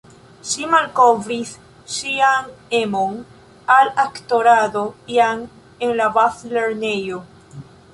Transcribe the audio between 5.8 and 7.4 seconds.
en la bazlernejo.